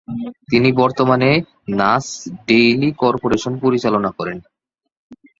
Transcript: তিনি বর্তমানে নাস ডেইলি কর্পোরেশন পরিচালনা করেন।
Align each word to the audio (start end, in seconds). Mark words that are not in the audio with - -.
তিনি 0.47 0.69
বর্তমানে 0.73 1.29
নাস 1.73 2.05
ডেইলি 2.47 2.89
কর্পোরেশন 2.93 3.53
পরিচালনা 3.59 4.09
করেন। 4.11 4.37